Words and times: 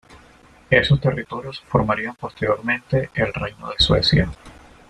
Esos 0.71 0.99
territorios 0.99 1.61
formarían 1.67 2.15
posteriormente 2.15 3.11
el 3.13 3.31
reino 3.35 3.69
de 3.69 3.75
Suecia. 3.77 4.31